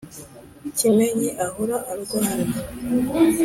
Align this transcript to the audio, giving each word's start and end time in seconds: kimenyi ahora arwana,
kimenyi 0.77 1.29
ahora 1.45 1.75
arwana, 1.91 2.49